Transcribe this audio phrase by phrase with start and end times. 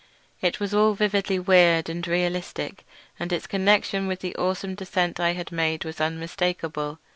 [0.41, 2.87] It was all vividly weird and realistic,
[3.19, 6.97] and its connexion with the awesome descent I had made was unmistakable.